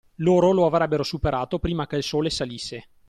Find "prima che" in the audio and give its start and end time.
1.59-1.97